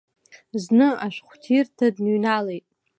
Зны 0.63 0.87
ашәҟәыҭирҭа 1.05 1.85
дныҩналеит. 1.95 2.65